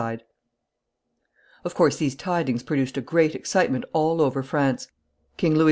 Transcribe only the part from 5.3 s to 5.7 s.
King Louis XI.